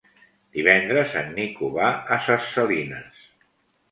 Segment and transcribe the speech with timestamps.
[0.59, 3.23] Divendres en Nico va a Ses Salines.